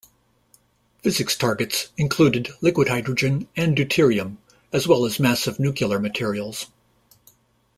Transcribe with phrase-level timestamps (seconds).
[1.03, 4.37] Physics targets included liquid hydrogen and deuterium,
[4.73, 6.65] as well as massive nuclear materials.